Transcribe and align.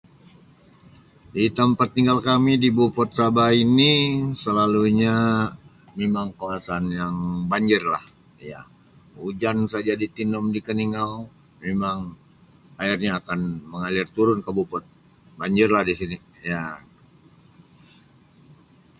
Di 1.33 1.43
tempat 1.59 1.87
tinggal 1.95 2.19
kami 2.29 2.53
di 2.63 2.69
Beaufort 2.75 3.11
Sabah 3.19 3.49
ini 3.65 3.93
selalunya 4.43 5.17
memang 5.99 6.27
kawasan 6.39 6.83
yang 6.99 7.15
banjirlah 7.51 8.01
ya 8.51 8.59
hujan 9.21 9.57
saja 9.73 9.93
di 10.01 10.07
Tenom 10.15 10.45
di 10.55 10.59
Keningau 10.65 11.13
memang 11.65 11.97
airnya 12.83 13.11
akan 13.21 13.39
mengalir 13.71 14.07
turun 14.15 14.39
ke 14.45 14.49
Beaufort 14.55 14.85
banjirlah 15.39 15.81
di 15.89 15.93
sini 15.99 16.17
ya. 16.51 16.63